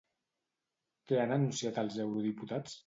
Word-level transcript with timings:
Què 1.11 1.21
han 1.25 1.37
anunciat 1.39 1.81
els 1.87 2.03
eurodiputats? 2.09 2.79